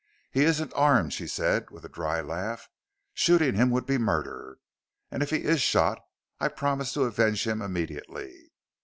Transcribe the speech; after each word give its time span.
He 0.31 0.45
isn't 0.45 0.73
armed," 0.73 1.13
she 1.13 1.27
said, 1.27 1.69
with 1.69 1.85
a 1.85 1.87
dry 1.87 2.21
laugh; 2.21 2.67
"shooting 3.13 3.53
him 3.53 3.69
would 3.69 3.85
be 3.85 3.99
murder, 3.99 4.57
and 5.11 5.21
if 5.21 5.29
he 5.29 5.43
is 5.43 5.61
shot 5.61 5.99
I 6.39 6.47
promise 6.47 6.91
to 6.93 7.03
avenge 7.03 7.45
him 7.45 7.61
immediately." 7.61 8.51